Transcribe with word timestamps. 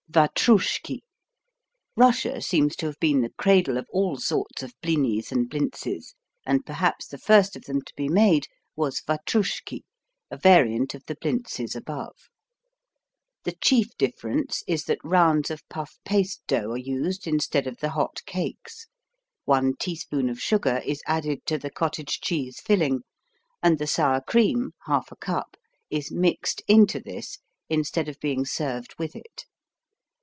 Vatroushki 0.13 1.03
Russia 1.95 2.41
seems 2.41 2.75
to 2.75 2.85
have 2.85 2.99
been 2.99 3.21
the 3.21 3.31
cradle 3.37 3.77
of 3.77 3.87
all 3.93 4.17
sorts 4.17 4.61
of 4.61 4.73
blinis 4.81 5.31
and 5.31 5.49
blintzes, 5.49 6.15
and 6.45 6.65
perhaps 6.65 7.07
the 7.07 7.17
first, 7.17 7.55
of 7.55 7.63
them 7.63 7.81
to 7.81 7.93
be 7.95 8.09
made 8.09 8.45
was 8.75 8.99
vatroushki, 9.07 9.83
a 10.29 10.35
variant 10.35 10.93
of 10.93 11.05
the 11.05 11.15
blintzes 11.15 11.77
above. 11.77 12.17
The 13.45 13.53
chief 13.61 13.95
difference 13.97 14.63
is 14.67 14.83
that 14.83 14.99
rounds 15.01 15.49
of 15.49 15.63
puff 15.69 15.97
paste 16.03 16.43
dough 16.45 16.71
are 16.71 16.77
used 16.77 17.25
instead 17.25 17.65
of 17.65 17.77
the 17.77 17.91
hot 17.91 18.19
cakes, 18.25 18.87
1 19.45 19.77
teaspoon 19.77 20.27
of 20.27 20.41
sugar 20.41 20.81
is 20.85 21.01
added 21.07 21.45
to 21.45 21.57
the 21.57 21.71
cottage 21.71 22.19
cheese 22.19 22.59
filling, 22.59 23.03
and 23.63 23.79
the 23.79 23.87
sour 23.87 24.19
cream, 24.19 24.73
1/2 24.89 25.17
cup, 25.21 25.55
is 25.89 26.11
mixed 26.11 26.61
into 26.67 26.99
this 26.99 27.37
instead 27.69 28.09
of 28.09 28.19
being 28.19 28.43
served 28.43 28.93
with 28.99 29.15
it. 29.15 29.45